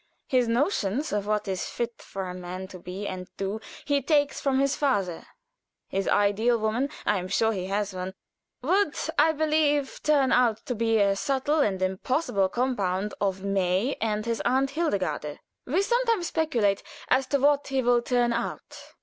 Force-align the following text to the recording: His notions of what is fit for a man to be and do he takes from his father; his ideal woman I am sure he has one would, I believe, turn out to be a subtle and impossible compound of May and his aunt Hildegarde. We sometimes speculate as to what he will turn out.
His 0.25 0.47
notions 0.47 1.13
of 1.13 1.27
what 1.27 1.47
is 1.47 1.67
fit 1.69 2.01
for 2.01 2.27
a 2.27 2.33
man 2.33 2.67
to 2.69 2.79
be 2.79 3.07
and 3.07 3.27
do 3.37 3.61
he 3.85 4.01
takes 4.01 4.41
from 4.41 4.59
his 4.59 4.75
father; 4.75 5.21
his 5.89 6.07
ideal 6.07 6.57
woman 6.57 6.89
I 7.05 7.19
am 7.19 7.27
sure 7.27 7.51
he 7.53 7.67
has 7.67 7.93
one 7.93 8.15
would, 8.63 8.95
I 9.19 9.31
believe, 9.31 10.01
turn 10.01 10.31
out 10.31 10.65
to 10.65 10.73
be 10.73 10.97
a 10.97 11.15
subtle 11.15 11.59
and 11.59 11.79
impossible 11.79 12.49
compound 12.49 13.13
of 13.21 13.43
May 13.43 13.95
and 14.01 14.25
his 14.25 14.41
aunt 14.43 14.71
Hildegarde. 14.71 15.39
We 15.67 15.83
sometimes 15.83 16.25
speculate 16.29 16.81
as 17.09 17.27
to 17.27 17.37
what 17.37 17.67
he 17.67 17.83
will 17.83 18.01
turn 18.01 18.33
out. 18.33 18.95